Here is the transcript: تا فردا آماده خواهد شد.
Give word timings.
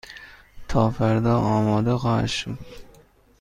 تا 0.67 0.89
فردا 0.89 1.37
آماده 1.37 1.97
خواهد 1.97 2.27
شد. 2.27 2.57